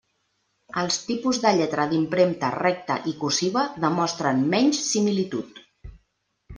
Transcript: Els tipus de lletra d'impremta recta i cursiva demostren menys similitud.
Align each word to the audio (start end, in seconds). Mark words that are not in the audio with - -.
Els 0.83 0.95
tipus 1.09 1.39
de 1.43 1.51
lletra 1.59 1.85
d'impremta 1.91 2.51
recta 2.57 2.97
i 3.13 3.15
cursiva 3.27 3.69
demostren 3.87 4.45
menys 4.57 4.85
similitud. 4.91 5.65